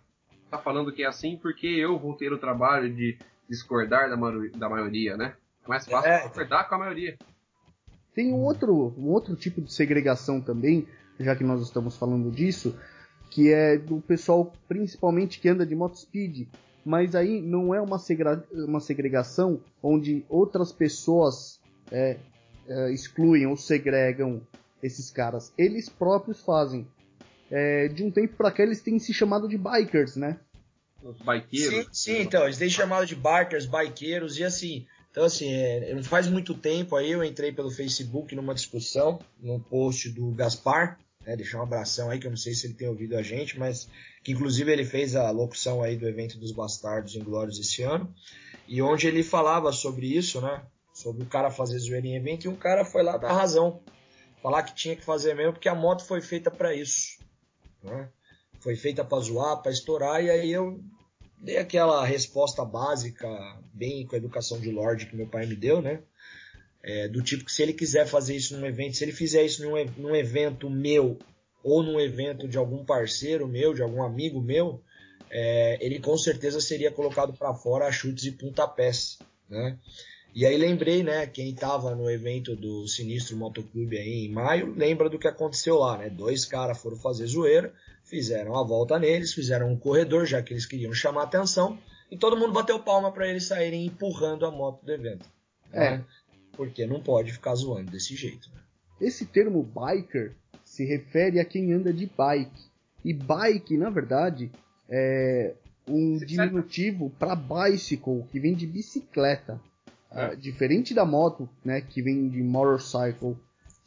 [0.50, 3.16] tá falando que é assim porque eu vou ter o trabalho de
[3.48, 4.16] discordar da,
[4.58, 5.34] da maioria, né?
[5.64, 6.22] É mais fácil é.
[6.22, 7.16] concordar com a maioria.
[8.14, 10.86] Tem um outro, um outro tipo de segregação também,
[11.18, 12.76] já que nós estamos falando disso,
[13.30, 16.48] que é do pessoal principalmente que anda de motospeed,
[16.84, 22.16] mas aí não é uma, segre uma segregação onde outras pessoas é,
[22.68, 24.42] é, excluem ou segregam
[24.82, 25.52] esses caras.
[25.56, 26.86] Eles próprios fazem
[27.50, 30.38] é, de um tempo para cá eles têm se chamado de bikers, né?
[31.02, 31.86] Os bikeiros.
[31.86, 36.02] Sim, sim, então, eles têm chamado de bikers, bikeiros, e assim, então assim, é, não
[36.02, 41.36] faz muito tempo aí eu entrei pelo Facebook numa discussão, num post do Gaspar, né,
[41.36, 43.88] deixar um abração aí, que eu não sei se ele tem ouvido a gente, mas
[44.22, 48.12] que inclusive ele fez a locução aí do evento dos Bastardos em Glórias esse ano,
[48.66, 52.48] e onde ele falava sobre isso, né, sobre o cara fazer zoeira em evento, e
[52.48, 53.82] um cara foi lá dar razão,
[54.42, 57.18] falar que tinha que fazer mesmo, porque a moto foi feita para isso.
[57.82, 58.08] Né?
[58.58, 60.82] Foi feita para zoar, para estourar, e aí eu
[61.38, 63.28] dei aquela resposta básica,
[63.72, 66.02] bem com a educação de Lorde que meu pai me deu, né?
[66.82, 69.62] É, do tipo que se ele quiser fazer isso num evento, se ele fizer isso
[69.62, 71.18] num, num evento meu
[71.62, 74.82] ou num evento de algum parceiro meu, de algum amigo meu,
[75.30, 79.78] é, ele com certeza seria colocado para fora a chutes e pontapés, né?
[80.32, 85.10] E aí lembrei, né, quem estava no evento do Sinistro Motoclube aí em maio, lembra
[85.10, 86.08] do que aconteceu lá, né?
[86.08, 90.66] Dois caras foram fazer zoeira, fizeram a volta neles, fizeram um corredor, já que eles
[90.66, 91.78] queriam chamar atenção,
[92.10, 95.28] e todo mundo bateu palma para eles saírem empurrando a moto do evento.
[95.72, 95.98] É.
[95.98, 96.04] Né?
[96.60, 98.50] Porque não pode ficar zoando desse jeito.
[98.54, 98.60] Né?
[99.00, 102.68] Esse termo biker se refere a quem anda de bike.
[103.02, 104.52] E bike, na verdade,
[104.86, 105.54] é
[105.88, 109.58] um diminutivo para bicycle, que vem de bicicleta.
[110.12, 113.38] Uh, diferente da moto, né, que vem de motorcycle.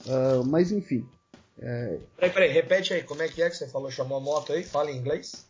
[0.07, 1.07] Uh, mas enfim.
[1.61, 1.99] É...
[2.15, 4.63] Peraí, peraí, repete aí, como é que é que você falou, chamou a moto aí?
[4.63, 5.45] Fala em inglês.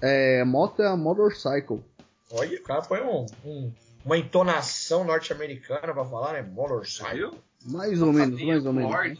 [0.00, 1.84] É, moto é a motorcycle.
[2.30, 3.70] Olha, o cara foi um, um,
[4.04, 6.42] uma entonação norte-americana pra falar, né?
[6.42, 7.38] Motorcycle.
[7.64, 8.92] Mais ou menos, mais ou menos.
[8.92, 9.16] Né?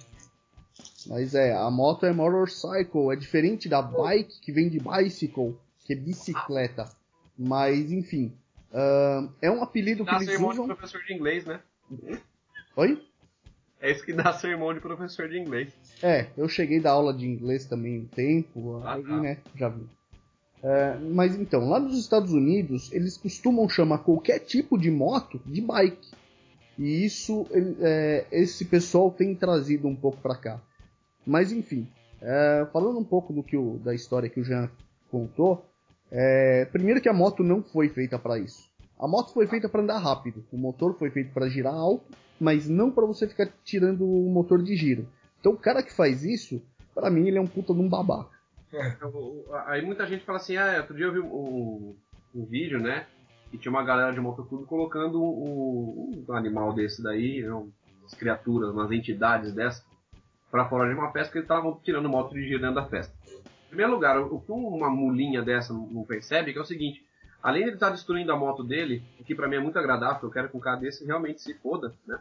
[1.07, 5.92] Mas é, a moto é motorcycle, é diferente da bike que vem de bicycle, que
[5.92, 6.88] é bicicleta.
[7.38, 8.37] Mas enfim,
[8.73, 10.66] Uh, é um apelido que eles sermão usam...
[10.66, 11.61] de professor de inglês, né?
[12.75, 13.07] Oi?
[13.79, 15.71] É isso que dá sermão de professor de inglês.
[16.03, 19.21] É, eu cheguei da aula de inglês também um tempo, ah, aí, tá.
[19.21, 19.87] né, já vi.
[20.62, 25.61] Uh, mas então, lá nos Estados Unidos, eles costumam chamar qualquer tipo de moto de
[25.61, 26.11] bike.
[26.79, 27.46] E isso,
[27.81, 30.61] é, esse pessoal tem trazido um pouco para cá.
[31.27, 31.87] Mas enfim,
[32.20, 34.70] é, falando um pouco do que o, da história que o Jean
[35.11, 35.66] contou,
[36.11, 38.70] é, primeiro que a moto não foi feita para isso.
[38.98, 40.44] A moto foi feita para andar rápido.
[40.53, 42.05] O motor foi feito para girar alto,
[42.40, 45.09] mas não para você ficar tirando o motor de giro.
[45.40, 46.62] Então o cara que faz isso,
[46.94, 48.31] para mim ele é um puta de um babaca.
[48.73, 48.97] É,
[49.67, 51.97] aí muita gente fala assim, ah, outro dia eu vi um,
[52.35, 53.07] um vídeo, né?
[53.53, 58.71] E tinha uma galera de motoclube colocando um, um, animal desse daí, né, umas criaturas,
[58.71, 59.85] umas entidades dessas,
[60.51, 63.15] para fora de uma festa, porque eles estavam tirando moto de giro dentro da festa
[63.73, 67.03] primeiro lugar, o que uma mulinha dessa não percebe é é o seguinte:
[67.43, 69.79] além de ele estar tá destruindo a moto dele, o que para mim é muito
[69.79, 72.19] agradável, eu quero que um cara desse realmente se foda, né?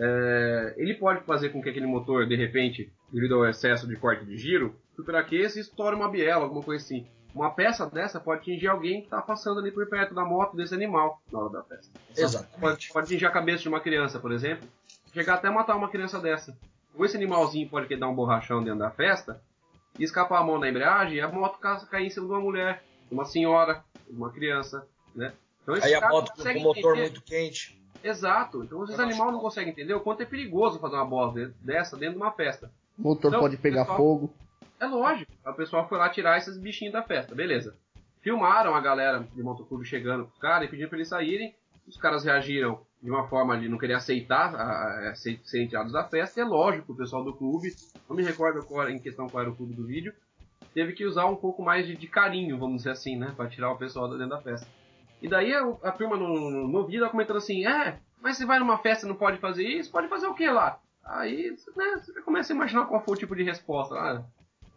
[0.00, 4.24] É, ele pode fazer com que aquele motor, de repente, devido ao excesso de corte
[4.24, 7.06] de giro, superaqueça e estoure uma biela, alguma coisa assim.
[7.32, 10.74] Uma peça dessa pode atingir alguém que está passando ali por perto da moto desse
[10.74, 11.92] animal na hora da festa.
[12.16, 12.48] Exato.
[12.58, 14.68] Pode, pode atingir a cabeça de uma criança, por exemplo,
[15.12, 16.58] chegar até matar uma criança dessa.
[16.96, 19.40] Ou esse animalzinho pode dar um borrachão dentro da festa,
[19.96, 23.14] e escapar a mão na embreagem, a moto cair em cima de uma mulher, de
[23.14, 25.32] uma senhora, de uma criança, né?
[25.62, 27.02] Então, Aí a moto com o motor entender.
[27.02, 27.78] muito quente.
[28.02, 28.64] Exato.
[28.64, 32.14] Então esses animais não conseguem entender o quanto é perigoso fazer uma bosta dessa dentro
[32.16, 32.70] de uma festa.
[32.98, 34.34] O motor então, pode pegar pessoal, fogo.
[34.80, 35.32] É lógico.
[35.44, 37.76] O pessoal foi lá tirar esses bichinhos da festa, beleza.
[38.20, 41.54] Filmaram a galera de motoclube chegando pros caras e pedindo pra eles saírem.
[41.86, 46.04] Os caras reagiram de uma forma de não querer aceitar a, a, ser, ser da
[46.04, 47.74] festa, e é lógico, o pessoal do clube,
[48.08, 50.12] não me recordo qual, em questão qual era o clube do vídeo,
[50.74, 53.70] teve que usar um pouco mais de, de carinho, vamos dizer assim, né, para tirar
[53.70, 54.66] o pessoal dentro da festa.
[55.22, 58.58] E daí a, a turma no, no, no vídeo comentando assim, é, mas você vai
[58.58, 60.80] numa festa e não pode fazer isso, pode fazer o que lá?
[61.04, 63.94] Aí né, você começa a imaginar qual foi o tipo de resposta.
[63.94, 64.24] Ah,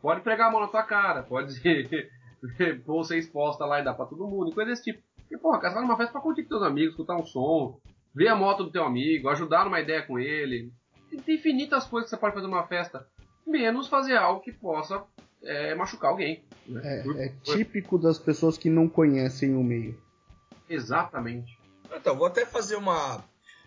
[0.01, 1.53] pode pregar a mão na tua cara, pode
[2.85, 5.03] pôr você exposta lá e dar pra todo mundo, e coisa desse tipo.
[5.29, 7.79] E porra, cara, você vai numa festa pra curtir com teus amigos, escutar um som,
[8.13, 10.71] ver a moto do teu amigo, ajudar numa ideia com ele.
[11.25, 13.07] Tem infinitas coisas que você pode fazer numa festa,
[13.45, 15.03] menos fazer algo que possa
[15.43, 16.43] é, machucar alguém.
[16.67, 16.81] Né?
[16.83, 19.99] É, é típico das pessoas que não conhecem o meio.
[20.69, 21.57] Exatamente.
[21.93, 23.23] Então, vou até fazer uma.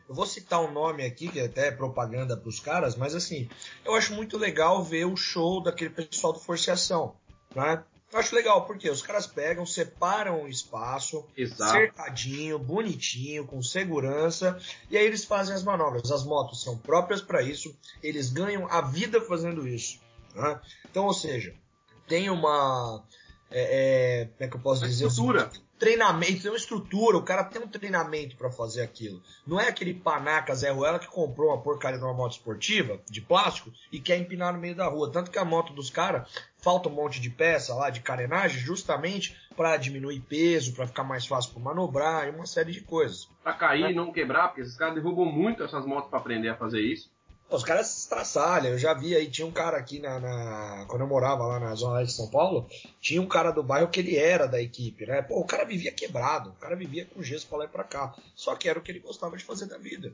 [0.08, 3.48] Eu vou citar um nome aqui, que é até propaganda para os caras, mas assim,
[3.84, 7.14] eu acho muito legal ver o show daquele pessoal do Forciação,
[7.54, 7.82] né?
[8.12, 11.72] Eu acho legal, porque os caras pegam, separam o espaço, Exato.
[11.72, 14.56] cercadinho, bonitinho, com segurança,
[14.88, 16.12] e aí eles fazem as manobras.
[16.12, 19.98] As motos são próprias para isso, eles ganham a vida fazendo isso.
[20.32, 20.60] Né?
[20.88, 21.54] Então, ou seja,
[22.06, 23.02] tem uma.
[23.50, 25.06] É, é, como é que eu posso dizer?
[25.06, 29.20] Estrutura treinamento, tem uma estrutura, o cara tem um treinamento para fazer aquilo.
[29.46, 33.20] Não é aquele panaca Zé Ruela que comprou uma porcaria de uma moto esportiva de
[33.20, 35.10] plástico e quer empinar no meio da rua.
[35.10, 39.36] Tanto que a moto dos caras falta um monte de peça lá de carenagem justamente
[39.56, 43.28] para diminuir peso, para ficar mais fácil para manobrar e uma série de coisas.
[43.42, 46.56] Para cair e não quebrar, porque esses caras derrubam muito essas motos para aprender a
[46.56, 47.13] fazer isso.
[47.50, 51.06] Os caras estraçalham, eu já vi aí, tinha um cara aqui na, na, Quando eu
[51.06, 52.66] morava lá na Zona Leste de São Paulo,
[53.00, 55.22] tinha um cara do bairro que ele era da equipe, né?
[55.22, 58.14] Pô, o cara vivia quebrado, o cara vivia com gesso pra lá e pra cá.
[58.34, 60.12] Só que era o que ele gostava de fazer da vida.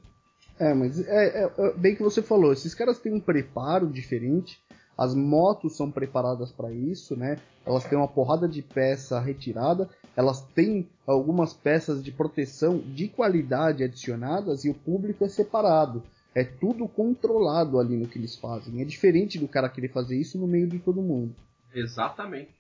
[0.59, 4.61] É, mas é, é, é bem que você falou, esses caras têm um preparo diferente,
[4.99, 7.39] as motos são preparadas para isso, né?
[7.65, 13.83] Elas têm uma porrada de peça retirada, elas têm algumas peças de proteção de qualidade
[13.83, 16.03] adicionadas e o público é separado.
[16.35, 18.81] É tudo controlado ali no que eles fazem.
[18.81, 21.35] É diferente do cara querer fazer isso no meio de todo mundo.
[21.75, 22.55] Exatamente.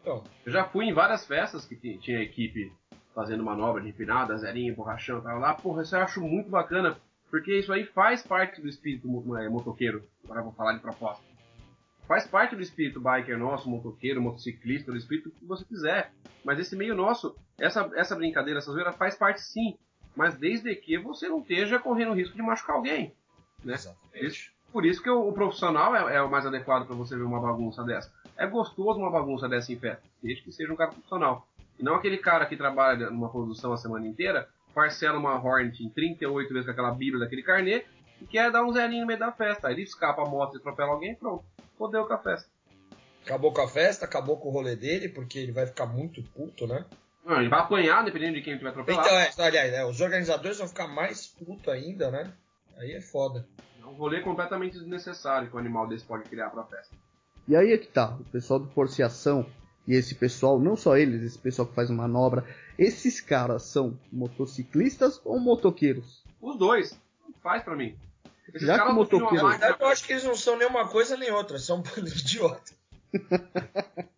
[0.00, 2.72] Então, eu já fui em várias festas que tinha equipe
[3.14, 5.52] fazendo manobra de empinada, zerinho, borrachão, tal lá.
[5.54, 6.96] Porra, isso eu acho muito bacana,
[7.28, 10.04] porque isso aí faz parte do espírito é, motoqueiro.
[10.24, 11.22] Agora vou falar de proposta.
[12.06, 16.12] Faz parte do espírito biker nosso, motoqueiro, motociclista, do espírito que você quiser.
[16.44, 19.76] Mas esse meio nosso, essa, essa brincadeira, essa zoeira faz parte sim
[20.16, 23.12] mas desde que você não esteja correndo risco de machucar alguém.
[23.64, 23.76] Né?
[24.14, 27.22] Isso, por isso que o, o profissional é, é, o mais adequado para você ver
[27.22, 28.12] uma bagunça dessa.
[28.36, 31.46] É gostoso uma bagunça dessa em festa, desde que seja um cara profissional.
[31.78, 35.88] E não aquele cara que trabalha numa produção a semana inteira, parcela uma Hornet em
[35.88, 37.84] 38 vezes com aquela bíblia daquele carnê
[38.20, 39.68] e quer dar um zerinho no meio da festa.
[39.68, 41.44] Aí ele escapa a moto e atropela alguém pronto.
[41.76, 42.48] Fodeu com a festa.
[43.24, 46.66] Acabou com a festa, acabou com o rolê dele, porque ele vai ficar muito puto,
[46.66, 46.84] né?
[47.24, 49.04] Não, ele vai apanhar dependendo de quem ele vai atropelar.
[49.04, 52.32] Então, é, aliás, é, os organizadores vão ficar mais putos ainda, né?
[52.78, 53.46] Aí é foda.
[53.82, 56.94] É um rolê completamente desnecessário que um animal desse pode criar pra festa.
[57.46, 59.46] E aí é que tá, o pessoal do Forciação
[59.86, 62.44] e esse pessoal, não só eles, esse pessoal que faz manobra,
[62.78, 66.22] esses caras são motociclistas ou motoqueiros?
[66.40, 67.00] Os dois,
[67.42, 67.96] faz pra mim.
[68.54, 69.46] Esses Já que motoqueiro...
[69.80, 72.20] Eu acho que eles não são nem uma coisa nem outra, são um bando de
[72.20, 72.72] idiota.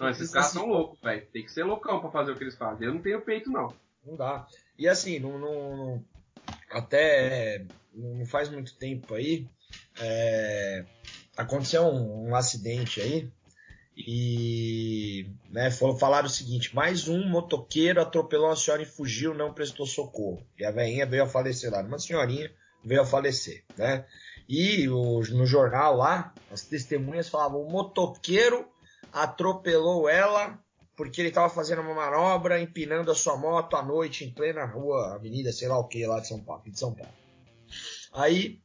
[0.00, 1.26] Não, esses caras são loucos, velho.
[1.32, 2.86] Tem que ser loucão pra fazer o que eles fazem.
[2.86, 3.74] Eu não tenho peito, não.
[4.04, 4.46] Não dá.
[4.78, 6.04] E assim, não, não
[6.70, 9.46] até não faz muito tempo aí,
[9.98, 10.84] é,
[11.36, 13.28] aconteceu um, um, acidente aí
[13.96, 19.86] e né, falaram o seguinte: mais um motoqueiro atropelou uma senhora e fugiu, não prestou
[19.86, 20.46] socorro.
[20.58, 21.80] E a velhinha veio a falecer lá.
[21.80, 22.50] Uma senhorinha
[22.84, 24.04] veio a falecer, né?
[24.48, 28.68] E o, no jornal lá, as testemunhas falavam: o motoqueiro
[29.16, 30.62] atropelou ela
[30.94, 35.14] porque ele estava fazendo uma manobra, empinando a sua moto à noite em plena rua,
[35.14, 37.12] avenida, sei lá o que, lá de São Paulo, de São Paulo.
[38.12, 38.60] Aí,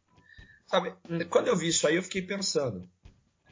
[0.68, 0.94] sabe,
[1.30, 2.88] quando eu vi isso aí, eu fiquei pensando.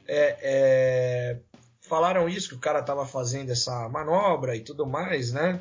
[0.06, 1.40] É, é,
[1.82, 5.60] falaram isso, que o cara estava fazendo essa manobra e tudo mais, né?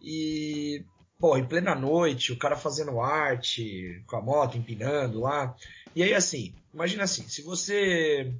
[0.00, 0.84] E,
[1.18, 5.56] pô, em plena noite, o cara fazendo arte, com a moto, empinando lá.
[5.96, 8.32] E aí, assim, imagina assim, se você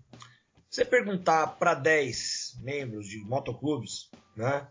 [0.77, 4.69] você perguntar para 10 membros de motoclubes, né?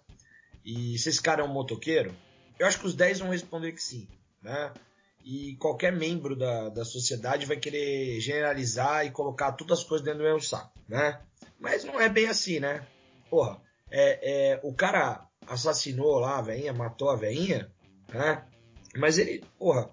[0.64, 2.16] E se esse cara é um motoqueiro,
[2.60, 4.08] eu acho que os 10 vão responder que sim,
[4.40, 4.72] né?
[5.24, 10.20] E qualquer membro da, da sociedade vai querer generalizar e colocar todas as coisas dentro
[10.20, 11.20] do mesmo saco, né?
[11.60, 12.86] Mas não é bem assim, né?
[13.28, 17.72] Porra, é, é, o cara assassinou lá a veinha, matou a veinha,
[18.14, 18.46] né?
[18.96, 19.90] Mas ele, porra,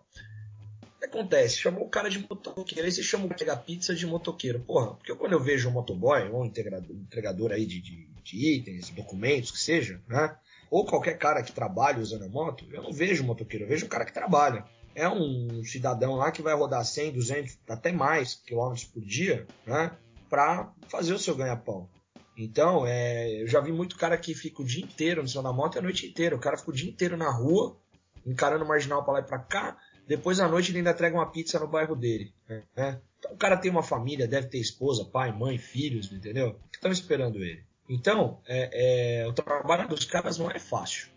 [1.07, 1.59] acontece?
[1.59, 4.61] Chamou o cara de motoqueiro, aí você chama o pegar pizza de motoqueiro.
[4.61, 8.91] Porra, porque quando eu vejo um motoboy, ou um entregador, aí de, de, de, itens,
[8.91, 10.37] documentos, que seja, né?
[10.71, 13.91] ou qualquer cara que trabalha usando a moto, eu não vejo motoqueiro, eu vejo um
[13.91, 14.65] cara que trabalha.
[14.95, 19.91] É um cidadão lá que vai rodar 100, 200, até mais quilômetros por dia, né?
[20.31, 21.89] Para fazer o seu ganha-pão.
[22.37, 25.53] Então, é, eu já vi muito cara que fica o dia inteiro no cima da
[25.53, 26.35] moto e a noite inteira.
[26.35, 27.77] O cara fica o dia inteiro na rua,
[28.27, 29.77] encarando o marginal para lá e para cá.
[30.07, 32.33] Depois à noite ele ainda entrega uma pizza no bairro dele.
[32.77, 33.01] Né?
[33.19, 36.59] Então o cara tem uma família, deve ter esposa, pai, mãe, filhos, entendeu?
[36.71, 37.65] Que estão esperando ele.
[37.89, 41.09] Então, é, é, o trabalho dos caras não é fácil.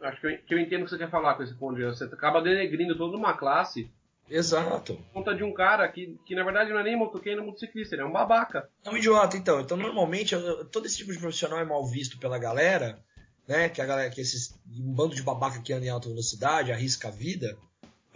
[0.00, 1.84] Acho que eu, que eu entendo o que você quer falar com esse ponto de
[1.84, 3.90] Você acaba denegrindo toda uma classe.
[4.28, 4.96] Exato.
[4.96, 7.94] Por conta de um cara que, que na verdade não é nem motoqueiro, nem motociclista,
[7.94, 8.68] ele é um babaca.
[8.84, 9.60] É um idiota, então.
[9.60, 10.34] Então, normalmente,
[10.72, 12.98] todo esse tipo de profissional é mal visto pela galera,
[13.46, 13.68] né?
[13.68, 17.08] Que a galera, que esses um bando de babaca que anda em alta velocidade, arrisca
[17.08, 17.56] a vida,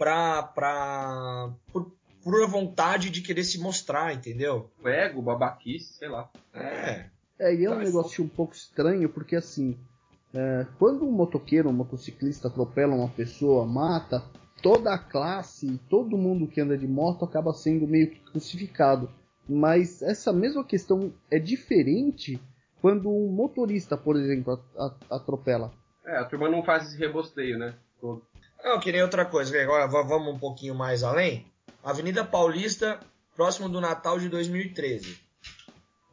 [0.01, 0.41] pra.
[0.41, 1.91] pra por,
[2.23, 4.71] por vontade de querer se mostrar, entendeu?
[4.83, 6.29] O ego, babaquice, sei lá.
[6.53, 7.05] É.
[7.39, 9.77] É, e é um negócio um pouco estranho, porque assim,
[10.33, 14.23] é, quando um motoqueiro, um motociclista atropela uma pessoa, mata,
[14.61, 19.09] toda a classe, todo mundo que anda de moto acaba sendo meio que crucificado.
[19.49, 22.39] Mas essa mesma questão é diferente
[22.79, 24.59] quando um motorista, por exemplo,
[25.09, 25.71] atropela.
[26.05, 27.75] É, a turma não faz esse rebosteio, né?
[27.99, 28.30] Todo.
[28.63, 31.45] Não, que nem outra coisa, agora vamos um pouquinho mais além.
[31.83, 32.99] Avenida Paulista,
[33.35, 35.31] próximo do Natal de 2013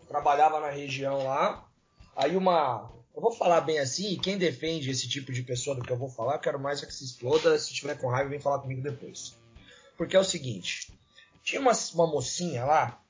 [0.09, 1.65] trabalhava na região lá.
[2.17, 2.91] Aí uma.
[3.15, 5.97] Eu vou falar bem assim, e quem defende esse tipo de pessoa do que eu
[5.97, 7.57] vou falar, eu quero mais é que se exploda.
[7.59, 9.37] Se tiver com raiva, vem falar comigo depois.
[9.97, 10.93] Porque é o seguinte:
[11.43, 13.01] tinha uma, uma mocinha lá,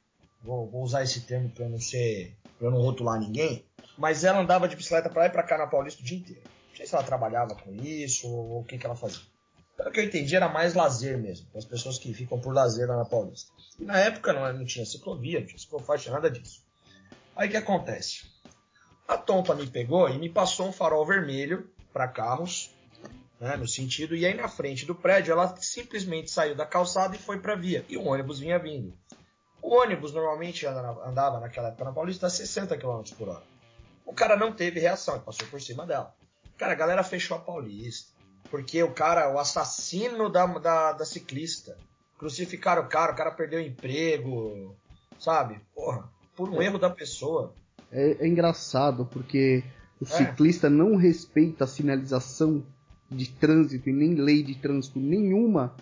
[0.42, 2.34] vou, vou usar esse termo pra eu não ser.
[2.58, 3.64] pra eu não rotular ninguém,
[3.96, 6.42] mas ela andava de bicicleta pra lá e pra cá na Paulista o dia inteiro.
[6.78, 9.24] Sei se ela trabalhava com isso ou o que, que ela fazia.
[9.76, 12.96] Pelo que eu entendi, era mais lazer mesmo, as pessoas que ficam por lazer lá
[12.96, 13.50] na Paulista.
[13.80, 16.62] E na época não, não tinha ciclovia, não tinha ciclofaixa, nada disso.
[17.34, 18.26] Aí o que acontece?
[19.08, 22.70] A Tonta me pegou e me passou um farol vermelho para carros,
[23.40, 27.18] né, no sentido, e aí na frente do prédio ela simplesmente saiu da calçada e
[27.18, 28.96] foi para via, e o ônibus vinha vindo.
[29.60, 33.42] O ônibus normalmente andava naquela época na Paulista a 60 km por hora.
[34.06, 36.16] O cara não teve reação, passou por cima dela.
[36.58, 38.12] Cara, a galera fechou a Paulista.
[38.50, 41.76] Porque o cara, o assassino da, da, da ciclista,
[42.18, 44.74] crucificaram o cara, o cara perdeu o emprego,
[45.18, 45.60] sabe?
[45.74, 46.66] Porra por um é.
[46.66, 47.52] erro da pessoa.
[47.90, 49.64] É, é engraçado porque
[50.00, 50.06] o é.
[50.06, 52.64] ciclista não respeita a sinalização
[53.10, 55.74] de trânsito e nem lei de trânsito nenhuma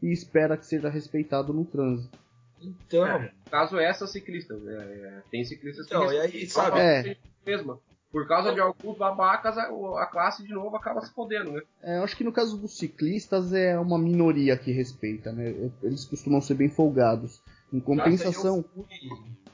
[0.00, 2.16] e espera que seja respeitado no trânsito.
[2.60, 7.16] Então, é, caso essa ciclista, é, é, tem ciclistas então, que e aí, sabe, é.
[7.44, 7.80] mesma.
[8.16, 11.60] Por causa de alguns babacas, a, classe de novo acaba se fodendo, né?
[11.82, 15.70] É, eu acho que no caso dos ciclistas é uma minoria que respeita, né?
[15.82, 17.42] Eles costumam ser bem folgados.
[17.70, 18.64] Em compensação,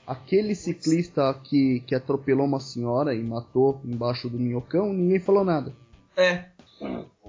[0.06, 5.74] aquele ciclista que, que atropelou uma senhora e matou embaixo do minhocão, ninguém falou nada.
[6.16, 6.44] É.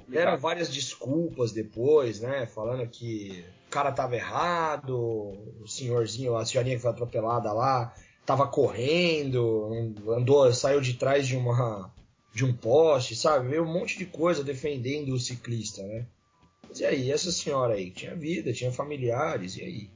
[0.07, 2.45] Deram várias desculpas depois, né?
[2.45, 7.91] Falando que o cara tava errado, o senhorzinho, a senhorinha que foi atropelada lá,
[8.25, 9.71] tava correndo,
[10.09, 11.91] andou, saiu de trás de uma
[12.33, 13.49] de um poste, sabe?
[13.49, 16.05] Veio um monte de coisa defendendo o ciclista, né?
[16.67, 19.89] Mas e aí, essa senhora aí, tinha vida, tinha familiares, e aí?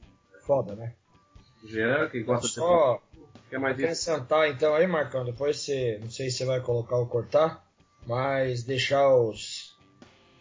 [0.46, 0.94] Foda, né?
[1.64, 3.18] Jean, que gosta só de
[3.50, 7.06] Quer mais acrescentar então aí, Marcão, depois você, não sei se você vai colocar ou
[7.06, 7.66] cortar,
[8.06, 9.74] mas deixar os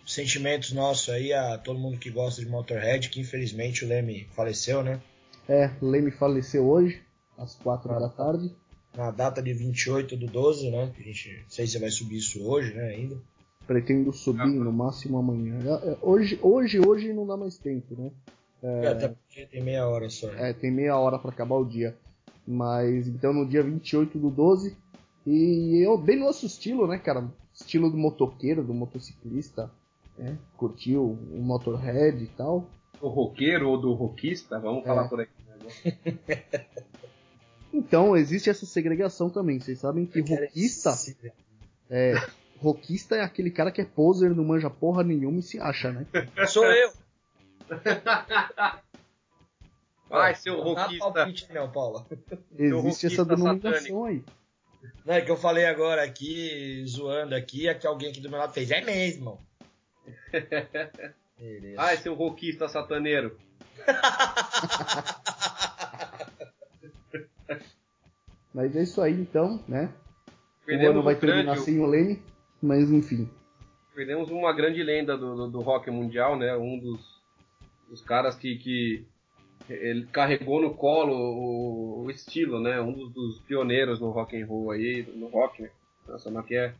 [0.05, 4.83] sentimentos nossos aí a todo mundo que gosta de Motorhead, que infelizmente o Leme faleceu,
[4.83, 5.01] né?
[5.47, 7.01] É, o Leme faleceu hoje,
[7.37, 8.51] às 4 da tarde.
[8.95, 10.91] Na data de 28 do 12, né?
[10.97, 13.17] A gente, não sei se você vai subir isso hoje, né, ainda.
[13.67, 15.59] Pretendo subir ah, no máximo amanhã.
[15.59, 18.11] É, é, hoje, hoje, hoje não dá mais tempo, né?
[18.63, 20.29] É, até porque tem meia hora só.
[20.29, 21.95] É, tem meia hora para acabar o dia.
[22.47, 24.75] Mas então no dia 28 do 12.
[25.25, 27.29] E eu, bem nosso estilo, né, cara?
[27.53, 29.69] Estilo do motoqueiro, do motociclista.
[30.17, 30.37] Né?
[30.55, 32.65] Curtiu o Motorhead e tal.
[32.99, 34.87] Do roqueiro ou do roquista, vamos é.
[34.87, 35.31] falar por aqui.
[36.27, 36.65] Né?
[37.73, 39.59] Então, existe essa segregação também.
[39.59, 40.93] Vocês sabem que roquista.
[41.89, 42.13] É,
[42.59, 46.05] roquista é aquele cara que é poser, não manja porra nenhuma e se acha, né?
[46.47, 46.91] Sou eu!
[50.09, 51.11] Vai, seu roquista.
[51.11, 52.05] Palpite, não, Paula.
[52.57, 54.23] Existe essa denominação aí.
[55.05, 58.39] Não, é que eu falei agora aqui, zoando aqui, é que alguém aqui do meu
[58.39, 58.71] lado fez.
[58.71, 59.45] É mesmo.
[61.77, 63.37] Ai, seu roquista sataneiro.
[68.57, 69.93] Mas é isso aí então, né?
[70.65, 71.61] Perdemos o ano vai terminar grande...
[71.61, 72.19] sem o Lene,
[72.59, 73.29] mas enfim.
[73.93, 76.57] Perdemos uma grande lenda do, do, do rock mundial, né?
[76.57, 77.21] Um dos
[77.87, 79.05] os caras que, que
[79.69, 82.81] ele carregou no colo o, o estilo, né?
[82.81, 85.69] Um dos, dos, pioneiros no rock and roll aí, no rock, né?
[86.07, 86.73] Nossa, mas que é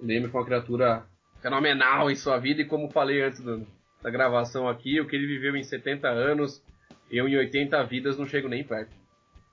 [0.00, 1.04] lembre que uma criatura
[1.42, 3.66] fenomenal em sua vida e como falei antes do,
[4.00, 6.64] da gravação aqui, o que ele viveu em 70 anos,
[7.10, 8.96] eu em 80 vidas não chego nem perto.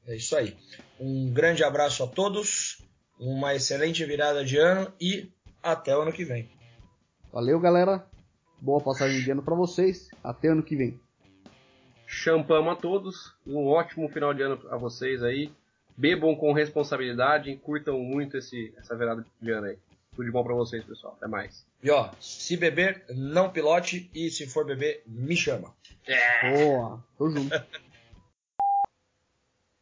[0.07, 0.57] É isso aí.
[0.99, 2.83] Um grande abraço a todos,
[3.18, 5.30] uma excelente virada de ano e
[5.62, 6.49] até o ano que vem.
[7.33, 8.05] Valeu, galera.
[8.61, 10.09] Boa passagem de ano para vocês.
[10.22, 11.01] Até ano que vem.
[12.07, 13.35] Champamo a todos.
[13.47, 15.51] Um ótimo final de ano a vocês aí.
[15.97, 19.78] Bebam com responsabilidade, curtam muito esse, essa virada de ano aí.
[20.14, 21.14] Tudo de bom para vocês, pessoal.
[21.16, 21.66] Até mais.
[21.82, 24.10] E ó, se beber, não pilote.
[24.14, 25.74] E se for beber, me chama.
[26.06, 26.52] É.
[26.52, 27.50] Boa, tô junto.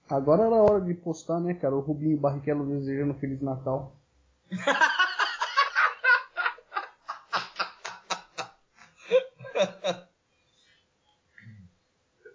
[0.08, 1.74] Agora era a hora de postar, né, cara?
[1.74, 3.96] O Rubinho Barrichello desejando Feliz Natal.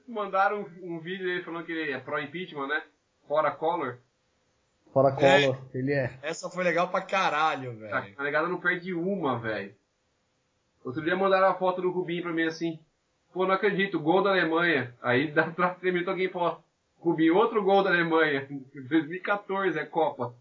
[0.07, 2.83] Mandaram um, um vídeo aí falando que ele é pró-impeachment, né?
[3.27, 3.99] Fora Collor.
[4.95, 6.17] Fora é, ele é.
[6.21, 8.13] Essa foi legal pra caralho, velho.
[8.15, 9.75] A negada não perde uma, velho.
[10.85, 12.79] Outro dia mandaram a foto do Rubinho pra mim assim.
[13.33, 14.95] Pô, não acredito, gol da Alemanha.
[15.01, 16.63] Aí dá pra minutos alguém fala,
[16.97, 18.47] Rubinho, outro gol da Alemanha.
[18.73, 20.33] 2014 é Copa.